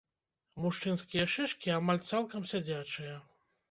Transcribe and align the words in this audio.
Мужчынскія 0.63 1.27
шышкі 1.35 1.77
амаль 1.79 2.05
цалкам 2.09 2.51
сядзячыя. 2.57 3.25